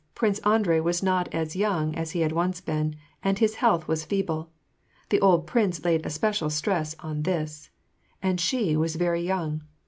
[0.15, 4.03] Prince Andrei was not as young as he had once been, and his health was
[4.03, 4.49] feeble,—
[5.11, 7.69] the old prince laid especial stress on this—
[8.23, 9.61] and she was very young.